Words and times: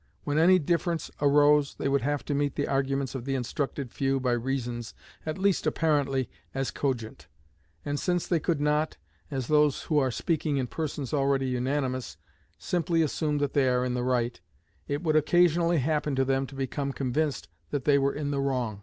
When 0.23 0.39
any 0.39 0.57
difference 0.57 1.11
arose, 1.21 1.75
they 1.75 1.87
would 1.87 2.01
have 2.01 2.25
to 2.25 2.33
meet 2.33 2.55
the 2.55 2.67
arguments 2.67 3.13
of 3.13 3.23
the 3.23 3.35
instructed 3.35 3.93
few 3.93 4.19
by 4.19 4.31
reasons, 4.31 4.95
at 5.27 5.37
least 5.37 5.67
apparently, 5.67 6.27
as 6.55 6.71
cogent; 6.71 7.27
and 7.85 7.99
since 7.99 8.25
they 8.25 8.39
could 8.39 8.59
not, 8.59 8.97
as 9.29 9.45
those 9.45 9.81
do 9.81 9.87
who 9.89 9.99
are 9.99 10.09
speaking 10.09 10.55
to 10.55 10.65
persons 10.65 11.13
already 11.13 11.49
unanimous, 11.49 12.17
simply 12.57 13.03
assume 13.03 13.37
that 13.37 13.53
they 13.53 13.69
are 13.69 13.85
in 13.85 13.93
the 13.93 14.01
right, 14.03 14.41
it 14.87 15.03
would 15.03 15.15
occasionally 15.15 15.77
happen 15.77 16.15
to 16.15 16.25
them 16.25 16.47
to 16.47 16.55
become 16.55 16.91
convinced 16.91 17.47
that 17.69 17.85
they 17.85 17.99
were 17.99 18.11
in 18.13 18.31
the 18.31 18.41
wrong. 18.41 18.79